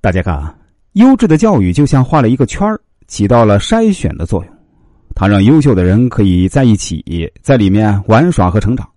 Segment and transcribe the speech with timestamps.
[0.00, 0.56] 大家看啊，
[0.92, 4.54] 优质的教育就像画了一个圈儿起到了筛选的作用。
[5.14, 8.88] 它让优秀的人可以在一起，在里面玩耍和成长。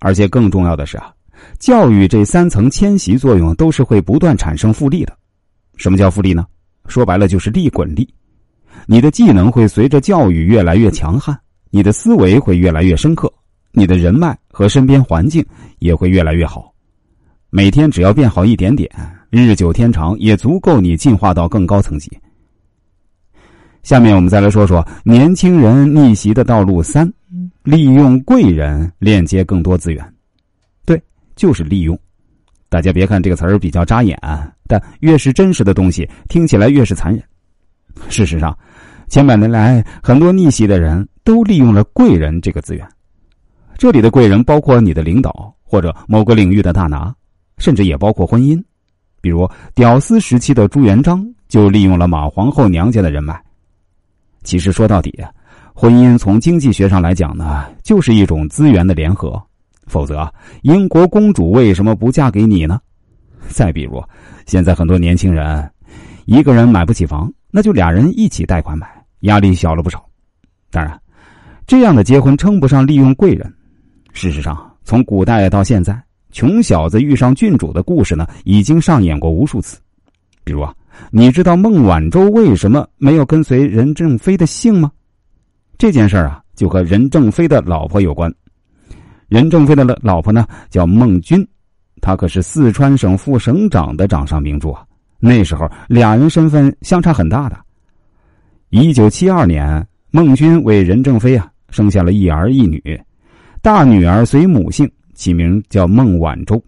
[0.00, 1.12] 而且更重要的是啊，
[1.60, 5.16] 教育这三层迁徙作用都是会不断产生复利的。
[5.76, 6.44] 什么叫复利呢？
[6.86, 8.08] 说白了就是利滚利。
[8.86, 11.38] 你的技能会随着教育越来越强悍，
[11.70, 13.32] 你的思维会越来越深刻，
[13.70, 15.44] 你的人脉和身边环境
[15.78, 16.72] 也会越来越好。
[17.50, 18.90] 每天只要变好一点点，
[19.30, 22.10] 日久天长也足够你进化到更高层级。
[23.82, 27.10] 下面我们再来说说年轻人逆袭的道路三：
[27.62, 30.14] 利用贵人链接更多资源。
[30.86, 31.00] 对，
[31.36, 31.98] 就是利用。
[32.70, 34.18] 大家别看这个词儿比较扎眼，
[34.66, 37.22] 但越是真实的东西，听起来越是残忍。
[38.08, 38.56] 事实上，
[39.08, 42.86] 千百年来，很多逆袭的人都利用了贵人这个资源。
[43.76, 47.14] 这里的贵人包括你的领导或者某个领域的大拿，
[47.58, 48.62] 甚至也包括婚姻。
[49.20, 53.40] 比如屌丝时期的朱元璋就利用了马皇后娘家的人脉。
[54.42, 55.12] 其实说到底，
[55.74, 59.40] 婚姻从经济学上来讲呢，就是一种资源的联合。
[59.86, 60.30] 否则，
[60.62, 62.78] 英国公主为什么不嫁给你呢？
[63.48, 64.02] 再比如，
[64.44, 65.70] 现在很多年轻人，
[66.26, 68.86] 一个人买不起房，那就俩人一起贷款买，
[69.20, 70.04] 压力小了不少。
[70.70, 71.00] 当然，
[71.66, 73.50] 这样的结婚称不上利用贵人。
[74.12, 75.98] 事实上，从古代到现在，
[76.30, 79.78] 穷小子遇上郡主的故事呢，已经上演过无数次。
[80.44, 80.74] 比如啊，
[81.10, 84.90] 你知道孟晚舟为什么没有跟随任正非的姓吗？
[85.76, 88.32] 这件事啊，就和任正非的老婆有关。
[89.28, 91.46] 任正非的老婆呢，叫孟君，
[92.00, 94.84] 她可是四川省副省长的掌上明珠啊。
[95.20, 97.58] 那时候俩人身份相差很大的。
[98.70, 103.00] 一九七二年，孟君为任正非啊生下了一儿一女，
[103.60, 106.62] 大女儿随母姓，起名叫孟晚舟。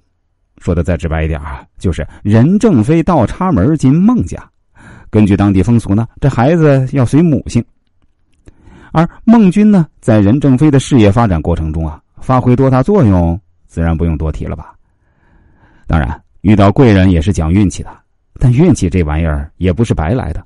[0.58, 4.36] 说的再直白一点啊，就是任正非倒插门进孟家。
[5.08, 7.64] 根据当地风俗呢，这孩子要随母姓。
[8.92, 12.02] 而孟君呢，在任正非的事业发展过程中啊。
[12.20, 14.74] 发挥多大作用，自然不用多提了吧。
[15.86, 17.90] 当然，遇到贵人也是讲运气的，
[18.34, 20.44] 但运气这玩意儿也不是白来的。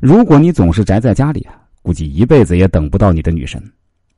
[0.00, 3.60] 如果你总是宅在家里啊，估计一辈子也等不到你的女神。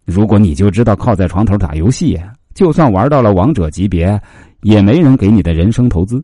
[0.05, 2.21] 如果你就知道靠在床头打游戏，
[2.55, 4.21] 就算玩到了王者级别，
[4.63, 6.23] 也没人给你的人生投资。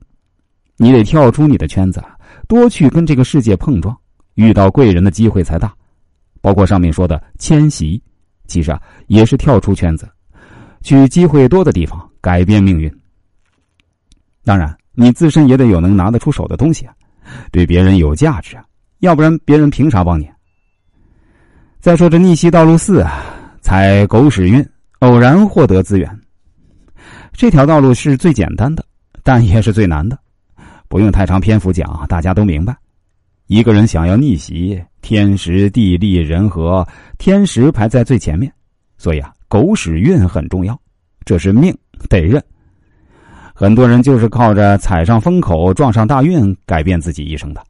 [0.76, 2.02] 你得跳出你的圈子，
[2.46, 3.96] 多去跟这个世界碰撞，
[4.34, 5.72] 遇到贵人的机会才大。
[6.40, 8.00] 包括上面说的迁徙，
[8.46, 10.08] 其实啊，也是跳出圈子。
[10.82, 12.88] 去机会多的地方改变命运。
[14.44, 16.94] 当然，你自身也得有能拿得出手的东西啊，
[17.50, 18.64] 对别人有价值啊，
[19.00, 20.28] 要不然别人凭啥帮你？
[21.80, 23.24] 再说这逆袭道路四啊，
[23.60, 24.64] 踩狗屎运，
[25.00, 26.17] 偶然获得资源。
[27.38, 28.84] 这条道路是最简单的，
[29.22, 30.18] 但也是最难的。
[30.88, 32.76] 不用太长篇幅讲，大家都明白。
[33.46, 36.84] 一个人想要逆袭，天时地利人和，
[37.16, 38.52] 天时排在最前面，
[38.96, 39.32] 所以啊。
[39.46, 40.76] 狗屎运很重要，
[41.24, 41.72] 这是命
[42.08, 42.42] 得认。
[43.54, 47.62] 很多人就是靠着踩上风口、撞上大运改变自己一生的。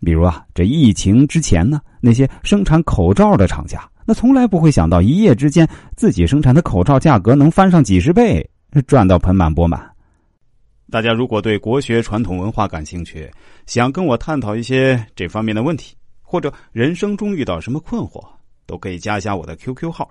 [0.00, 8.44] 比如啊，这疫情之前呢，那些生产口罩的厂家，那从来不会想到一夜之间自己生产的口罩价格能翻上几十倍，
[8.82, 9.90] 赚到盆满钵满。
[10.90, 13.30] 大家如果对国学传统文化感兴趣，
[13.66, 18.24] 想跟我探讨一些这方面的问题，或者人生中遇到什么困惑，
[18.66, 20.08] 都可以加一下我的 QQ 号。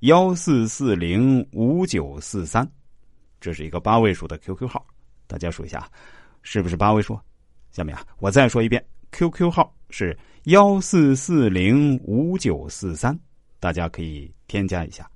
[0.00, 2.70] 幺四四零五九四三，
[3.40, 4.86] 这是一个八位数的 QQ 号，
[5.26, 5.90] 大家数一下，
[6.42, 7.18] 是不是八位数？
[7.72, 13.18] 下面啊，我再说一遍，QQ 号是幺四四零五九四三，
[13.58, 15.10] 大家可以添加一下。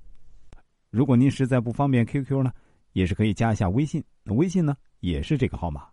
[0.89, 2.51] 如果您实在不方便 QQ 呢，
[2.93, 5.90] 也是可以加一下微信，微信呢也是这个号码。